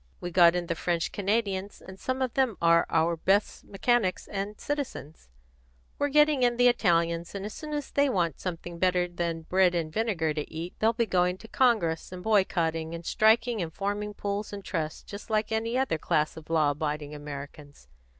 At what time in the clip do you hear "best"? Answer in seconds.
3.15-3.63